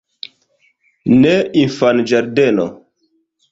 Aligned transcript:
Ne 1.19 1.35
infanĝardeno. 1.65 2.69